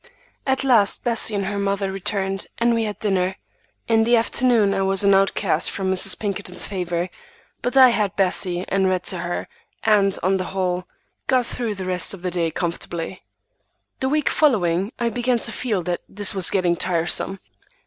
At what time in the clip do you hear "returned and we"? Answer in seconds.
1.91-2.85